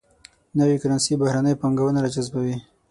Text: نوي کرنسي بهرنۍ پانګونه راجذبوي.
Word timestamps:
نوي 0.59 0.75
کرنسي 0.81 1.13
بهرنۍ 1.21 1.53
پانګونه 1.61 1.99
راجذبوي. 2.03 2.55